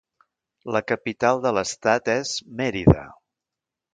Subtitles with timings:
[0.75, 3.07] La capital de l'estat és Mérida.